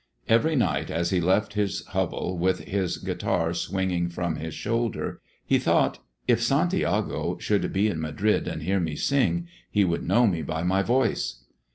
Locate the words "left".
1.21-1.53